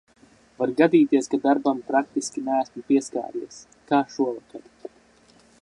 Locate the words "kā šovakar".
3.93-4.69